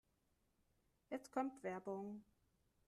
Jetzt 1.11 1.31
kommt 1.31 1.61
Werbung. 1.63 2.23